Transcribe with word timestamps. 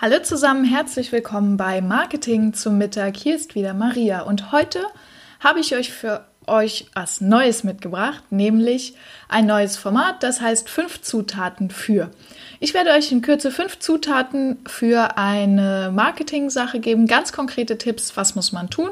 Hallo 0.00 0.20
zusammen, 0.22 0.64
herzlich 0.64 1.10
willkommen 1.10 1.56
bei 1.56 1.80
Marketing 1.80 2.54
zum 2.54 2.78
Mittag. 2.78 3.16
Hier 3.16 3.34
ist 3.34 3.56
wieder 3.56 3.74
Maria 3.74 4.20
und 4.20 4.52
heute 4.52 4.78
habe 5.40 5.58
ich 5.58 5.74
euch 5.74 5.92
für 5.92 6.24
euch 6.46 6.86
was 6.94 7.20
Neues 7.20 7.64
mitgebracht, 7.64 8.22
nämlich 8.30 8.94
ein 9.28 9.46
neues 9.46 9.76
Format, 9.76 10.22
das 10.22 10.40
heißt 10.40 10.68
fünf 10.68 11.02
Zutaten 11.02 11.70
für. 11.70 12.12
Ich 12.60 12.74
werde 12.74 12.90
euch 12.92 13.10
in 13.10 13.22
Kürze 13.22 13.50
fünf 13.50 13.80
Zutaten 13.80 14.58
für 14.68 15.18
eine 15.18 15.90
Marketing-Sache 15.92 16.78
geben, 16.78 17.08
ganz 17.08 17.32
konkrete 17.32 17.76
Tipps, 17.76 18.16
was 18.16 18.36
muss 18.36 18.52
man 18.52 18.70
tun 18.70 18.90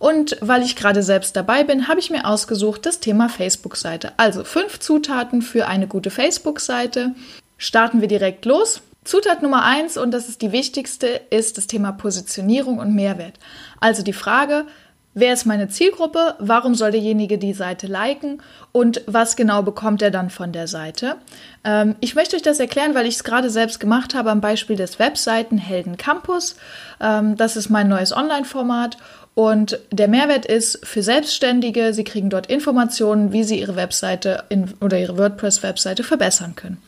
und 0.00 0.36
weil 0.40 0.64
ich 0.64 0.74
gerade 0.74 1.04
selbst 1.04 1.36
dabei 1.36 1.62
bin, 1.62 1.86
habe 1.86 2.00
ich 2.00 2.10
mir 2.10 2.26
ausgesucht 2.26 2.86
das 2.86 2.98
Thema 2.98 3.28
Facebook-Seite. 3.28 4.14
Also 4.16 4.42
fünf 4.42 4.80
Zutaten 4.80 5.42
für 5.42 5.68
eine 5.68 5.86
gute 5.86 6.10
Facebook-Seite. 6.10 7.14
Starten 7.56 8.00
wir 8.00 8.08
direkt 8.08 8.46
los. 8.46 8.82
Zutat 9.10 9.42
Nummer 9.42 9.64
eins, 9.64 9.96
und 9.96 10.12
das 10.12 10.28
ist 10.28 10.40
die 10.40 10.52
wichtigste, 10.52 11.20
ist 11.30 11.58
das 11.58 11.66
Thema 11.66 11.90
Positionierung 11.90 12.78
und 12.78 12.94
Mehrwert. 12.94 13.40
Also 13.80 14.04
die 14.04 14.12
Frage, 14.12 14.66
Wer 15.12 15.32
ist 15.32 15.44
meine 15.44 15.66
Zielgruppe? 15.66 16.36
Warum 16.38 16.76
soll 16.76 16.92
derjenige 16.92 17.36
die 17.36 17.52
Seite 17.52 17.88
liken? 17.88 18.40
Und 18.70 19.02
was 19.08 19.34
genau 19.34 19.64
bekommt 19.64 20.02
er 20.02 20.12
dann 20.12 20.30
von 20.30 20.52
der 20.52 20.68
Seite? 20.68 21.16
Ähm, 21.64 21.96
ich 21.98 22.14
möchte 22.14 22.36
euch 22.36 22.42
das 22.42 22.60
erklären, 22.60 22.94
weil 22.94 23.08
ich 23.08 23.16
es 23.16 23.24
gerade 23.24 23.50
selbst 23.50 23.80
gemacht 23.80 24.14
habe 24.14 24.30
am 24.30 24.40
Beispiel 24.40 24.76
des 24.76 25.00
Webseitenhelden 25.00 25.96
Campus. 25.96 26.54
Ähm, 27.00 27.36
das 27.36 27.56
ist 27.56 27.70
mein 27.70 27.88
neues 27.88 28.12
Online-Format 28.16 28.98
und 29.34 29.80
der 29.90 30.06
Mehrwert 30.06 30.46
ist 30.46 30.84
für 30.86 31.02
Selbstständige, 31.02 31.94
sie 31.94 32.04
kriegen 32.04 32.30
dort 32.30 32.46
Informationen, 32.48 33.32
wie 33.32 33.42
sie 33.42 33.58
ihre 33.58 33.74
Webseite 33.74 34.44
in, 34.48 34.74
oder 34.80 34.98
ihre 34.98 35.18
WordPress-Webseite 35.18 36.04
verbessern 36.04 36.54
können. 36.54 36.80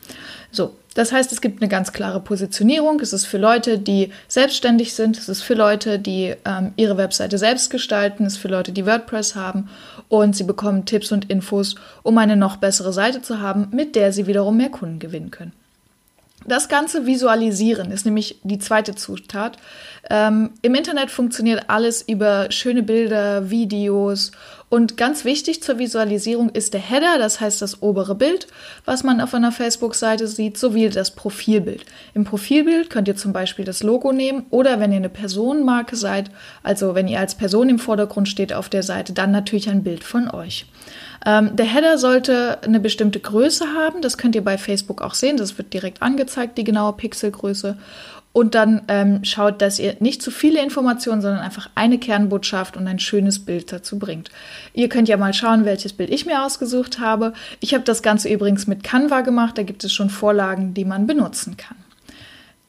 So, 0.51 0.75
das 0.93 1.11
heißt, 1.11 1.31
es 1.31 1.41
gibt 1.41 1.61
eine 1.61 1.69
ganz 1.69 1.91
klare 1.91 2.19
Positionierung. 2.19 2.99
Es 2.99 3.13
ist 3.13 3.25
für 3.25 3.37
Leute, 3.37 3.79
die 3.79 4.11
selbstständig 4.27 4.93
sind. 4.93 5.17
Es 5.17 5.29
ist 5.29 5.41
für 5.41 5.55
Leute, 5.55 5.97
die 5.99 6.35
ähm, 6.45 6.73
ihre 6.75 6.97
Webseite 6.97 7.37
selbst 7.37 7.69
gestalten. 7.69 8.25
Es 8.25 8.33
ist 8.33 8.39
für 8.39 8.47
Leute, 8.47 8.71
die 8.71 8.85
WordPress 8.85 9.35
haben. 9.35 9.69
Und 10.09 10.35
sie 10.35 10.43
bekommen 10.43 10.85
Tipps 10.85 11.11
und 11.11 11.29
Infos, 11.29 11.75
um 12.03 12.17
eine 12.17 12.35
noch 12.35 12.57
bessere 12.57 12.93
Seite 12.93 13.21
zu 13.21 13.39
haben, 13.39 13.69
mit 13.71 13.95
der 13.95 14.11
sie 14.13 14.27
wiederum 14.27 14.57
mehr 14.57 14.69
Kunden 14.69 14.99
gewinnen 14.99 15.31
können. 15.31 15.53
Das 16.45 16.69
Ganze 16.69 17.05
visualisieren 17.05 17.91
ist 17.91 18.05
nämlich 18.05 18.39
die 18.43 18.59
zweite 18.59 18.95
Zutat. 18.95 19.57
Ähm, 20.09 20.51
Im 20.61 20.75
Internet 20.75 21.11
funktioniert 21.11 21.65
alles 21.69 22.01
über 22.01 22.51
schöne 22.51 22.83
Bilder, 22.83 23.49
Videos 23.49 24.31
und 24.73 24.97
ganz 24.97 25.23
wichtig 25.23 25.61
zur 25.61 25.77
Visualisierung 25.77 26.49
ist 26.49 26.73
der 26.73 26.81
Header, 26.81 27.19
das 27.19 27.39
heißt 27.39 27.61
das 27.61 27.83
obere 27.83 28.15
Bild, 28.15 28.47
was 28.85 29.03
man 29.03 29.21
auf 29.21 29.35
einer 29.35 29.51
Facebook-Seite 29.51 30.27
sieht, 30.27 30.57
sowie 30.57 30.89
das 30.89 31.11
Profilbild. 31.11 31.85
Im 32.15 32.23
Profilbild 32.23 32.89
könnt 32.89 33.07
ihr 33.07 33.15
zum 33.15 33.33
Beispiel 33.33 33.65
das 33.65 33.83
Logo 33.83 34.11
nehmen 34.11 34.47
oder 34.49 34.79
wenn 34.79 34.91
ihr 34.91 34.97
eine 34.97 35.09
Personenmarke 35.09 35.95
seid, 35.95 36.31
also 36.63 36.95
wenn 36.95 37.07
ihr 37.07 37.19
als 37.19 37.35
Person 37.35 37.69
im 37.69 37.77
Vordergrund 37.77 38.27
steht 38.27 38.51
auf 38.51 38.67
der 38.67 38.81
Seite, 38.81 39.13
dann 39.13 39.29
natürlich 39.29 39.69
ein 39.69 39.83
Bild 39.83 40.03
von 40.03 40.31
euch. 40.31 40.65
Ähm, 41.25 41.55
der 41.55 41.65
Header 41.65 41.97
sollte 41.97 42.61
eine 42.63 42.79
bestimmte 42.79 43.19
Größe 43.19 43.73
haben. 43.73 44.01
Das 44.01 44.17
könnt 44.17 44.35
ihr 44.35 44.43
bei 44.43 44.57
Facebook 44.57 45.01
auch 45.01 45.13
sehen. 45.13 45.37
Das 45.37 45.57
wird 45.57 45.73
direkt 45.73 46.01
angezeigt, 46.01 46.57
die 46.57 46.63
genaue 46.63 46.93
Pixelgröße. 46.93 47.77
Und 48.33 48.55
dann 48.55 48.81
ähm, 48.87 49.23
schaut, 49.23 49.61
dass 49.61 49.77
ihr 49.77 49.95
nicht 49.99 50.23
zu 50.23 50.31
viele 50.31 50.61
Informationen, 50.61 51.21
sondern 51.21 51.41
einfach 51.41 51.69
eine 51.75 51.99
Kernbotschaft 51.99 52.75
und 52.75 52.87
ein 52.87 52.97
schönes 52.97 53.45
Bild 53.45 53.71
dazu 53.71 53.99
bringt. 53.99 54.31
Ihr 54.73 54.89
könnt 54.89 55.07
ja 55.07 55.17
mal 55.17 55.35
schauen, 55.35 55.65
welches 55.65 55.93
Bild 55.93 56.09
ich 56.09 56.25
mir 56.25 56.43
ausgesucht 56.43 56.99
habe. 56.99 57.33
Ich 57.59 57.75
habe 57.75 57.83
das 57.83 58.01
Ganze 58.01 58.29
übrigens 58.29 58.65
mit 58.65 58.83
Canva 58.83 59.21
gemacht. 59.21 59.57
Da 59.57 59.63
gibt 59.63 59.83
es 59.83 59.93
schon 59.93 60.09
Vorlagen, 60.09 60.73
die 60.73 60.83
man 60.83 61.05
benutzen 61.05 61.57
kann. 61.57 61.77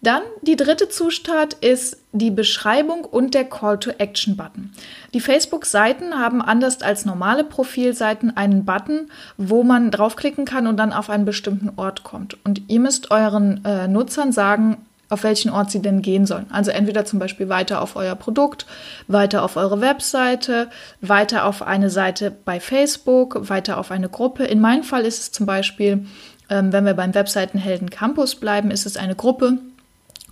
Dann 0.02 0.20
die 0.42 0.56
dritte 0.56 0.90
Zutat 0.90 1.54
ist 1.54 1.96
die 2.14 2.30
Beschreibung 2.30 3.04
und 3.04 3.34
der 3.34 3.44
Call-to-Action-Button. 3.44 4.72
Die 5.12 5.20
Facebook-Seiten 5.20 6.14
haben 6.14 6.40
anders 6.40 6.80
als 6.80 7.04
normale 7.04 7.42
Profilseiten 7.42 8.36
einen 8.36 8.64
Button, 8.64 9.10
wo 9.36 9.64
man 9.64 9.90
draufklicken 9.90 10.44
kann 10.44 10.68
und 10.68 10.76
dann 10.76 10.92
auf 10.92 11.10
einen 11.10 11.24
bestimmten 11.24 11.72
Ort 11.76 12.04
kommt. 12.04 12.38
Und 12.44 12.62
ihr 12.68 12.78
müsst 12.78 13.10
euren 13.10 13.64
äh, 13.64 13.88
Nutzern 13.88 14.30
sagen, 14.30 14.78
auf 15.10 15.24
welchen 15.24 15.50
Ort 15.50 15.70
sie 15.70 15.82
denn 15.82 16.02
gehen 16.02 16.24
sollen. 16.24 16.46
Also 16.50 16.70
entweder 16.70 17.04
zum 17.04 17.18
Beispiel 17.18 17.48
weiter 17.48 17.82
auf 17.82 17.96
euer 17.96 18.14
Produkt, 18.14 18.64
weiter 19.08 19.42
auf 19.42 19.56
eure 19.56 19.80
Webseite, 19.80 20.68
weiter 21.00 21.44
auf 21.46 21.62
eine 21.62 21.90
Seite 21.90 22.30
bei 22.30 22.60
Facebook, 22.60 23.48
weiter 23.48 23.78
auf 23.78 23.90
eine 23.90 24.08
Gruppe. 24.08 24.44
In 24.44 24.60
meinem 24.60 24.84
Fall 24.84 25.04
ist 25.04 25.18
es 25.18 25.32
zum 25.32 25.46
Beispiel, 25.46 26.06
ähm, 26.48 26.72
wenn 26.72 26.86
wir 26.86 26.94
beim 26.94 27.14
Webseitenhelden 27.14 27.90
Campus 27.90 28.36
bleiben, 28.36 28.70
ist 28.70 28.86
es 28.86 28.96
eine 28.96 29.14
Gruppe, 29.14 29.58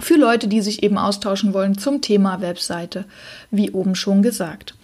für 0.02 0.16
Leute, 0.16 0.48
die 0.48 0.60
sich 0.60 0.82
eben 0.82 0.98
austauschen 0.98 1.54
wollen 1.54 1.78
zum 1.78 2.00
Thema 2.00 2.40
Webseite, 2.40 3.04
wie 3.50 3.70
oben 3.70 3.94
schon 3.94 4.22
gesagt. 4.22 4.74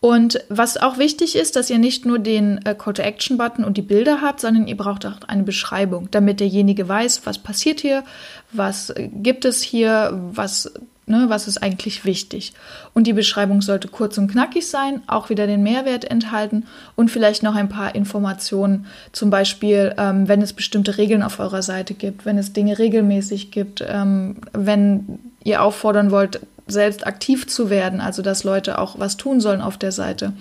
Und 0.00 0.44
was 0.50 0.76
auch 0.76 0.98
wichtig 0.98 1.34
ist, 1.34 1.56
dass 1.56 1.70
ihr 1.70 1.78
nicht 1.78 2.04
nur 2.04 2.18
den 2.18 2.60
äh, 2.66 2.74
Call-to-Action-Button 2.74 3.64
und 3.64 3.78
die 3.78 3.82
Bilder 3.82 4.20
habt, 4.20 4.40
sondern 4.40 4.66
ihr 4.66 4.76
braucht 4.76 5.06
auch 5.06 5.22
eine 5.28 5.44
Beschreibung, 5.44 6.08
damit 6.10 6.40
derjenige 6.40 6.86
weiß, 6.86 7.22
was 7.24 7.38
passiert 7.38 7.80
hier, 7.80 8.04
was 8.52 8.90
äh, 8.90 9.08
gibt 9.08 9.46
es 9.46 9.62
hier, 9.62 10.10
was 10.32 10.70
Ne, 11.06 11.26
was 11.28 11.48
ist 11.48 11.62
eigentlich 11.62 12.06
wichtig? 12.06 12.54
Und 12.94 13.06
die 13.06 13.12
Beschreibung 13.12 13.60
sollte 13.60 13.88
kurz 13.88 14.16
und 14.16 14.30
knackig 14.30 14.66
sein, 14.66 15.02
auch 15.06 15.28
wieder 15.28 15.46
den 15.46 15.62
Mehrwert 15.62 16.10
enthalten 16.10 16.64
und 16.96 17.10
vielleicht 17.10 17.42
noch 17.42 17.54
ein 17.54 17.68
paar 17.68 17.94
Informationen, 17.94 18.86
zum 19.12 19.28
Beispiel, 19.28 19.94
ähm, 19.98 20.28
wenn 20.28 20.40
es 20.40 20.54
bestimmte 20.54 20.96
Regeln 20.96 21.22
auf 21.22 21.40
eurer 21.40 21.60
Seite 21.60 21.92
gibt, 21.92 22.24
wenn 22.24 22.38
es 22.38 22.54
Dinge 22.54 22.78
regelmäßig 22.78 23.50
gibt, 23.50 23.84
ähm, 23.86 24.36
wenn 24.54 25.18
ihr 25.42 25.62
auffordern 25.62 26.10
wollt, 26.10 26.40
selbst 26.66 27.06
aktiv 27.06 27.46
zu 27.46 27.68
werden, 27.68 28.00
also 28.00 28.22
dass 28.22 28.42
Leute 28.42 28.78
auch 28.78 28.98
was 28.98 29.18
tun 29.18 29.42
sollen 29.42 29.60
auf 29.60 29.76
der 29.76 29.92
Seite. 29.92 30.32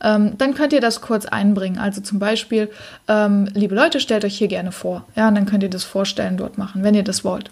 Ähm, 0.00 0.38
dann 0.38 0.54
könnt 0.54 0.72
ihr 0.72 0.80
das 0.80 1.00
kurz 1.00 1.26
einbringen. 1.26 1.78
Also 1.78 2.00
zum 2.00 2.20
Beispiel, 2.20 2.70
ähm, 3.08 3.48
liebe 3.54 3.74
Leute, 3.74 3.98
stellt 3.98 4.24
euch 4.24 4.38
hier 4.38 4.48
gerne 4.48 4.70
vor. 4.70 5.04
Ja, 5.16 5.26
und 5.26 5.34
dann 5.34 5.46
könnt 5.46 5.64
ihr 5.64 5.70
das 5.70 5.82
Vorstellen 5.82 6.36
dort 6.36 6.56
machen, 6.56 6.84
wenn 6.84 6.94
ihr 6.94 7.02
das 7.02 7.24
wollt. 7.24 7.50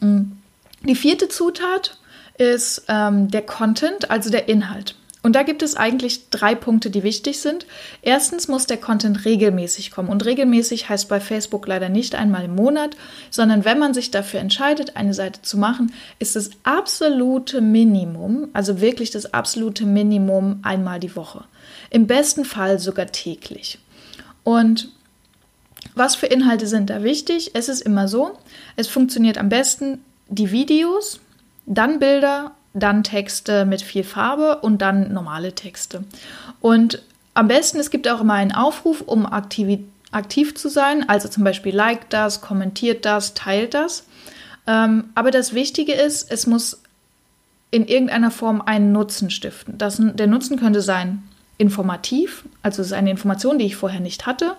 Mhm. 0.00 0.37
Die 0.82 0.94
vierte 0.94 1.28
Zutat 1.28 1.98
ist 2.38 2.84
ähm, 2.88 3.30
der 3.30 3.42
Content, 3.42 4.10
also 4.10 4.30
der 4.30 4.48
Inhalt. 4.48 4.94
Und 5.20 5.34
da 5.34 5.42
gibt 5.42 5.62
es 5.62 5.74
eigentlich 5.74 6.30
drei 6.30 6.54
Punkte, 6.54 6.90
die 6.90 7.02
wichtig 7.02 7.40
sind. 7.40 7.66
Erstens 8.02 8.46
muss 8.46 8.66
der 8.66 8.76
Content 8.76 9.24
regelmäßig 9.24 9.90
kommen. 9.90 10.08
Und 10.08 10.24
regelmäßig 10.24 10.88
heißt 10.88 11.08
bei 11.08 11.18
Facebook 11.18 11.66
leider 11.66 11.88
nicht 11.88 12.14
einmal 12.14 12.44
im 12.44 12.54
Monat, 12.54 12.96
sondern 13.28 13.64
wenn 13.64 13.80
man 13.80 13.94
sich 13.94 14.12
dafür 14.12 14.38
entscheidet, 14.38 14.96
eine 14.96 15.14
Seite 15.14 15.42
zu 15.42 15.58
machen, 15.58 15.92
ist 16.20 16.36
das 16.36 16.50
absolute 16.62 17.60
Minimum, 17.60 18.48
also 18.52 18.80
wirklich 18.80 19.10
das 19.10 19.34
absolute 19.34 19.84
Minimum 19.84 20.60
einmal 20.62 21.00
die 21.00 21.16
Woche. 21.16 21.44
Im 21.90 22.06
besten 22.06 22.44
Fall 22.44 22.78
sogar 22.78 23.06
täglich. 23.06 23.80
Und 24.44 24.92
was 25.94 26.14
für 26.14 26.26
Inhalte 26.26 26.68
sind 26.68 26.90
da 26.90 27.02
wichtig? 27.02 27.50
Es 27.54 27.68
ist 27.68 27.80
immer 27.80 28.06
so, 28.06 28.38
es 28.76 28.86
funktioniert 28.86 29.36
am 29.36 29.48
besten, 29.48 29.98
die 30.28 30.50
Videos, 30.50 31.20
dann 31.66 31.98
Bilder, 31.98 32.52
dann 32.74 33.02
Texte 33.02 33.64
mit 33.64 33.82
viel 33.82 34.04
Farbe 34.04 34.58
und 34.60 34.80
dann 34.82 35.12
normale 35.12 35.54
Texte. 35.54 36.04
Und 36.60 37.02
am 37.34 37.48
besten, 37.48 37.78
es 37.78 37.90
gibt 37.90 38.08
auch 38.08 38.20
immer 38.20 38.34
einen 38.34 38.52
Aufruf, 38.52 39.00
um 39.00 39.26
aktiv, 39.26 39.80
aktiv 40.10 40.54
zu 40.54 40.68
sein. 40.68 41.08
Also 41.08 41.28
zum 41.28 41.44
Beispiel 41.44 41.74
like 41.74 42.10
das, 42.10 42.40
kommentiert 42.40 43.04
das, 43.04 43.34
teilt 43.34 43.74
das. 43.74 44.04
Ähm, 44.66 45.04
aber 45.14 45.30
das 45.30 45.54
Wichtige 45.54 45.92
ist, 45.92 46.30
es 46.30 46.46
muss 46.46 46.82
in 47.70 47.86
irgendeiner 47.86 48.30
Form 48.30 48.62
einen 48.62 48.92
Nutzen 48.92 49.30
stiften. 49.30 49.78
Das, 49.78 49.98
der 50.00 50.26
Nutzen 50.26 50.58
könnte 50.58 50.80
sein 50.80 51.22
informativ, 51.58 52.44
also 52.62 52.80
es 52.82 52.88
ist 52.88 52.92
eine 52.92 53.10
Information, 53.10 53.58
die 53.58 53.66
ich 53.66 53.76
vorher 53.76 54.00
nicht 54.00 54.26
hatte. 54.26 54.54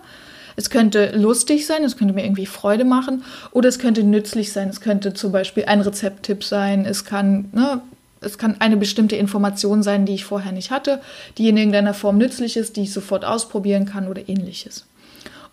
Es 0.59 0.69
könnte 0.69 1.15
lustig 1.15 1.65
sein, 1.65 1.85
es 1.85 1.95
könnte 1.95 2.13
mir 2.13 2.25
irgendwie 2.25 2.45
Freude 2.45 2.83
machen 2.83 3.23
oder 3.51 3.69
es 3.69 3.79
könnte 3.79 4.03
nützlich 4.03 4.51
sein. 4.51 4.67
Es 4.67 4.81
könnte 4.81 5.13
zum 5.13 5.31
Beispiel 5.31 5.63
ein 5.63 5.79
Rezepttipp 5.79 6.43
sein, 6.43 6.85
es 6.85 7.05
kann, 7.05 7.45
ne, 7.53 7.79
es 8.19 8.37
kann 8.37 8.57
eine 8.59 8.75
bestimmte 8.75 9.15
Information 9.15 9.83
sein, 9.83 10.05
die 10.05 10.15
ich 10.15 10.25
vorher 10.25 10.51
nicht 10.51 10.69
hatte, 10.69 10.99
die 11.37 11.47
in 11.47 11.55
irgendeiner 11.55 11.93
Form 11.93 12.17
nützlich 12.17 12.57
ist, 12.57 12.75
die 12.75 12.81
ich 12.81 12.91
sofort 12.91 13.23
ausprobieren 13.23 13.85
kann 13.85 14.09
oder 14.09 14.27
ähnliches. 14.27 14.85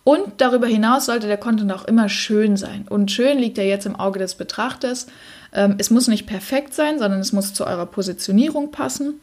Und 0.03 0.41
darüber 0.41 0.67
hinaus 0.67 1.05
sollte 1.05 1.27
der 1.27 1.37
Content 1.37 1.71
auch 1.71 1.85
immer 1.85 2.09
schön 2.09 2.57
sein. 2.57 2.85
Und 2.89 3.09
schön 3.09 3.37
liegt 3.37 3.57
ja 3.57 3.63
jetzt 3.63 3.85
im 3.85 3.95
Auge 3.95 4.19
des 4.19 4.35
Betrachters. 4.35 5.07
Ähm, 5.53 5.75
es 5.77 5.89
muss 5.89 6.09
nicht 6.09 6.27
perfekt 6.27 6.73
sein, 6.73 6.99
sondern 6.99 7.21
es 7.21 7.31
muss 7.31 7.53
zu 7.53 7.65
eurer 7.65 7.85
Positionierung 7.85 8.71
passen. 8.71 9.21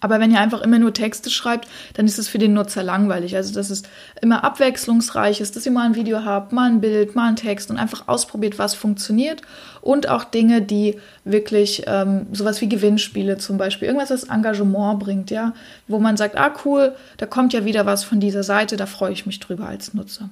Aber 0.00 0.20
wenn 0.20 0.30
ihr 0.30 0.40
einfach 0.40 0.60
immer 0.60 0.78
nur 0.78 0.92
Texte 0.92 1.30
schreibt, 1.30 1.68
dann 1.94 2.06
ist 2.06 2.18
es 2.18 2.28
für 2.28 2.38
den 2.38 2.52
Nutzer 2.52 2.82
langweilig. 2.82 3.36
Also, 3.36 3.54
dass 3.54 3.70
es 3.70 3.82
immer 4.20 4.44
abwechslungsreich 4.44 5.40
ist, 5.40 5.56
dass 5.56 5.66
ihr 5.66 5.72
mal 5.72 5.86
ein 5.86 5.94
Video 5.94 6.24
habt, 6.24 6.52
mal 6.52 6.70
ein 6.70 6.80
Bild, 6.80 7.14
mal 7.14 7.28
ein 7.28 7.36
Text 7.36 7.70
und 7.70 7.78
einfach 7.78 8.06
ausprobiert, 8.06 8.58
was 8.58 8.74
funktioniert. 8.74 9.42
Und 9.80 10.08
auch 10.08 10.24
Dinge, 10.24 10.62
die 10.62 10.98
wirklich 11.24 11.84
ähm, 11.86 12.26
sowas 12.32 12.60
wie 12.60 12.68
Gewinnspiele 12.68 13.38
zum 13.38 13.58
Beispiel, 13.58 13.86
irgendwas, 13.86 14.10
das 14.10 14.24
Engagement 14.24 15.00
bringt, 15.00 15.30
ja, 15.30 15.52
wo 15.86 15.98
man 15.98 16.16
sagt, 16.16 16.36
ah 16.36 16.52
cool, 16.64 16.94
da 17.16 17.26
kommt 17.26 17.52
ja 17.52 17.64
wieder 17.64 17.86
was 17.86 18.04
von 18.04 18.20
dieser 18.20 18.42
Seite, 18.42 18.76
da 18.76 18.86
freue 18.86 19.12
ich 19.12 19.26
mich 19.26 19.40
drüber 19.40 19.66
als 19.66 19.94
Nutzer. 19.94 20.28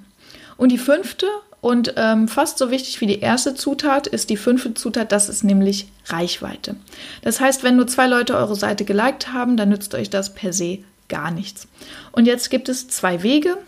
Und 0.56 0.70
die 0.72 0.78
fünfte 0.78 1.26
und 1.60 1.94
ähm, 1.96 2.28
fast 2.28 2.58
so 2.58 2.70
wichtig 2.70 3.00
wie 3.00 3.06
die 3.06 3.20
erste 3.20 3.54
Zutat 3.54 4.06
ist 4.06 4.30
die 4.30 4.36
fünfte 4.36 4.74
Zutat, 4.74 5.10
das 5.10 5.28
ist 5.28 5.42
nämlich 5.42 5.88
Reichweite. 6.06 6.76
Das 7.22 7.40
heißt, 7.40 7.64
wenn 7.64 7.76
nur 7.76 7.86
zwei 7.86 8.06
Leute 8.06 8.36
eure 8.36 8.54
Seite 8.54 8.84
geliked 8.84 9.32
haben, 9.32 9.56
dann 9.56 9.70
nützt 9.70 9.94
euch 9.94 10.08
das 10.08 10.34
per 10.34 10.52
se 10.52 10.78
gar 11.08 11.30
nichts. 11.30 11.66
Und 12.12 12.26
jetzt 12.26 12.50
gibt 12.50 12.68
es 12.68 12.88
zwei 12.88 13.22
Wege, 13.22 13.58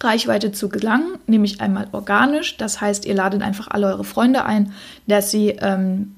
Reichweite 0.00 0.52
zu 0.52 0.68
gelangen, 0.68 1.18
nämlich 1.26 1.60
einmal 1.60 1.88
organisch, 1.92 2.56
das 2.56 2.80
heißt, 2.80 3.04
ihr 3.04 3.14
ladet 3.14 3.42
einfach 3.42 3.68
alle 3.68 3.88
eure 3.88 4.04
Freunde 4.04 4.44
ein, 4.44 4.72
dass 5.06 5.30
sie 5.30 5.56
ähm, 5.60 6.14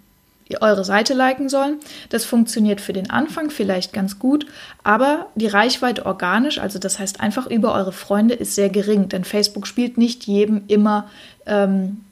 eure 0.61 0.85
Seite 0.85 1.15
liken 1.15 1.49
sollen. 1.49 1.79
Das 2.09 2.25
funktioniert 2.25 2.81
für 2.81 2.93
den 2.93 3.11
Anfang 3.11 3.51
vielleicht 3.51 3.93
ganz 3.93 4.19
gut, 4.19 4.47
aber 4.83 5.27
die 5.35 5.47
Reichweite 5.47 6.07
organisch, 6.07 6.59
also 6.59 6.79
das 6.79 6.99
heißt 6.99 7.21
einfach 7.21 7.47
über 7.47 7.75
eure 7.75 7.93
Freunde, 7.93 8.35
ist 8.35 8.55
sehr 8.55 8.69
gering, 8.69 9.09
denn 9.09 9.25
Facebook 9.25 9.67
spielt 9.67 9.99
nicht 9.99 10.25
jedem 10.25 10.63
immer 10.69 11.09
ähm, 11.47 12.05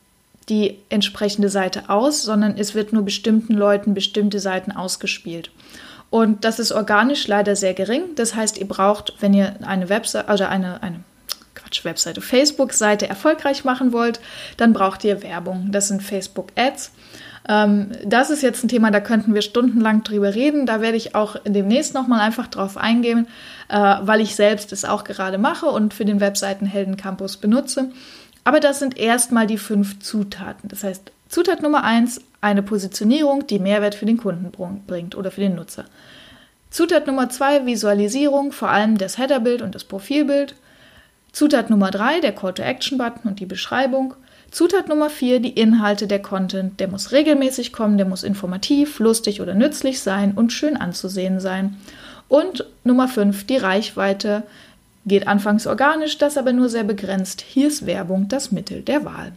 die 0.48 0.78
entsprechende 0.88 1.48
Seite 1.48 1.90
aus, 1.90 2.22
sondern 2.22 2.56
es 2.56 2.74
wird 2.74 2.92
nur 2.92 3.04
bestimmten 3.04 3.54
Leuten 3.54 3.94
bestimmte 3.94 4.40
Seiten 4.40 4.72
ausgespielt. 4.72 5.50
Und 6.10 6.44
das 6.44 6.58
ist 6.58 6.72
organisch 6.72 7.26
leider 7.26 7.54
sehr 7.54 7.74
gering. 7.74 8.14
Das 8.14 8.34
heißt, 8.34 8.56
ihr 8.58 8.66
braucht, 8.66 9.14
wenn 9.20 9.34
ihr 9.34 9.56
eine 9.62 9.88
Webseite 9.90 10.32
oder 10.32 10.48
eine, 10.48 10.82
eine 10.82 11.00
Quatsch, 11.54 11.84
Webseite, 11.84 12.20
Facebook-Seite 12.20 13.08
erfolgreich 13.08 13.64
machen 13.64 13.92
wollt, 13.92 14.20
dann 14.56 14.72
braucht 14.72 15.04
ihr 15.04 15.22
Werbung. 15.22 15.68
Das 15.70 15.88
sind 15.88 16.02
Facebook-Ads. 16.02 16.92
Ähm, 17.48 17.92
das 18.04 18.30
ist 18.30 18.42
jetzt 18.42 18.62
ein 18.62 18.68
Thema, 18.68 18.90
da 18.90 19.00
könnten 19.00 19.34
wir 19.34 19.42
stundenlang 19.42 20.04
drüber 20.04 20.34
reden. 20.34 20.66
Da 20.66 20.80
werde 20.80 20.96
ich 20.96 21.14
auch 21.14 21.36
demnächst 21.46 21.94
nochmal 21.94 22.20
einfach 22.20 22.46
drauf 22.46 22.76
eingehen, 22.76 23.26
äh, 23.68 23.96
weil 24.02 24.20
ich 24.20 24.36
selbst 24.36 24.72
es 24.72 24.84
auch 24.84 25.04
gerade 25.04 25.38
mache 25.38 25.66
und 25.66 25.94
für 25.94 26.04
den 26.04 26.20
Webseitenhelden 26.20 26.96
Campus 26.96 27.38
benutze. 27.38 27.90
Aber 28.44 28.60
das 28.60 28.78
sind 28.78 28.98
erstmal 28.98 29.46
die 29.46 29.58
fünf 29.58 30.00
Zutaten. 30.00 30.68
Das 30.68 30.84
heißt, 30.84 31.10
Zutat 31.28 31.62
Nummer 31.62 31.84
eins, 31.84 32.20
eine 32.40 32.62
Positionierung, 32.62 33.46
die 33.46 33.58
Mehrwert 33.58 33.94
für 33.94 34.06
den 34.06 34.16
Kunden 34.16 34.52
bringt 34.86 35.14
oder 35.14 35.30
für 35.30 35.40
den 35.40 35.54
Nutzer. 35.54 35.84
Zutat 36.70 37.06
Nummer 37.06 37.30
zwei, 37.30 37.66
Visualisierung, 37.66 38.52
vor 38.52 38.70
allem 38.70 38.98
das 38.98 39.18
Headerbild 39.18 39.62
und 39.62 39.74
das 39.74 39.84
Profilbild. 39.84 40.54
Zutat 41.32 41.70
Nummer 41.70 41.90
drei, 41.90 42.20
der 42.20 42.34
Call-to-Action-Button 42.34 43.28
und 43.28 43.40
die 43.40 43.46
Beschreibung. 43.46 44.14
Zutat 44.50 44.88
Nummer 44.88 45.10
4, 45.10 45.40
die 45.40 45.50
Inhalte 45.50 46.06
der 46.06 46.22
Content. 46.22 46.80
Der 46.80 46.88
muss 46.88 47.12
regelmäßig 47.12 47.72
kommen, 47.72 47.98
der 47.98 48.06
muss 48.06 48.22
informativ, 48.22 48.98
lustig 48.98 49.40
oder 49.40 49.54
nützlich 49.54 50.00
sein 50.00 50.32
und 50.32 50.52
schön 50.52 50.76
anzusehen 50.76 51.40
sein. 51.40 51.76
Und 52.28 52.64
Nummer 52.84 53.08
5, 53.08 53.46
die 53.46 53.56
Reichweite. 53.56 54.42
Geht 55.06 55.26
anfangs 55.26 55.66
organisch, 55.66 56.18
das 56.18 56.36
aber 56.36 56.52
nur 56.52 56.68
sehr 56.68 56.84
begrenzt. 56.84 57.40
Hier 57.40 57.68
ist 57.68 57.86
Werbung 57.86 58.28
das 58.28 58.52
Mittel 58.52 58.82
der 58.82 59.04
Wahl. 59.06 59.32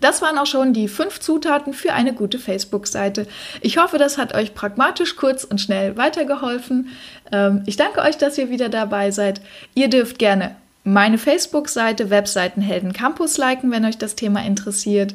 Das 0.00 0.22
waren 0.22 0.38
auch 0.38 0.46
schon 0.46 0.72
die 0.72 0.88
fünf 0.88 1.20
Zutaten 1.20 1.74
für 1.74 1.92
eine 1.92 2.12
gute 2.12 2.38
Facebook-Seite. 2.38 3.26
Ich 3.60 3.78
hoffe, 3.78 3.98
das 3.98 4.18
hat 4.18 4.34
euch 4.34 4.54
pragmatisch, 4.54 5.16
kurz 5.16 5.44
und 5.44 5.60
schnell 5.60 5.96
weitergeholfen. 5.96 6.88
Ähm, 7.30 7.62
ich 7.66 7.76
danke 7.76 8.00
euch, 8.00 8.18
dass 8.18 8.38
ihr 8.38 8.50
wieder 8.50 8.68
dabei 8.68 9.10
seid. 9.10 9.40
Ihr 9.74 9.88
dürft 9.88 10.18
gerne 10.18 10.56
meine 10.84 11.18
Facebook-Seite 11.18 12.10
Webseitenhelden 12.10 12.92
Campus 12.92 13.38
liken, 13.38 13.70
wenn 13.70 13.84
euch 13.84 13.98
das 13.98 14.16
Thema 14.16 14.44
interessiert. 14.44 15.14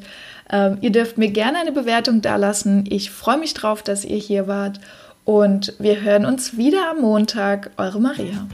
Ähm, 0.50 0.78
ihr 0.82 0.92
dürft 0.92 1.18
mir 1.18 1.30
gerne 1.30 1.60
eine 1.60 1.72
Bewertung 1.72 2.22
dalassen. 2.22 2.86
Ich 2.90 3.12
freue 3.12 3.38
mich 3.38 3.54
drauf, 3.54 3.84
dass 3.84 4.06
ihr 4.06 4.18
hier 4.18 4.48
wart. 4.48 4.80
Und 5.26 5.74
wir 5.80 6.02
hören 6.02 6.26
uns 6.26 6.56
wieder 6.56 6.90
am 6.92 7.02
Montag. 7.02 7.72
Eure 7.78 8.00
Maria. 8.00 8.48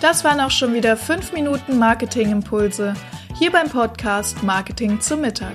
Das 0.00 0.24
waren 0.24 0.40
auch 0.40 0.50
schon 0.50 0.74
wieder 0.74 0.96
5 0.96 1.32
Minuten 1.32 1.78
Marketing-Impulse 1.78 2.94
hier 3.38 3.52
beim 3.52 3.68
Podcast 3.68 4.42
Marketing 4.42 5.00
zum 5.00 5.20
Mittag. 5.20 5.54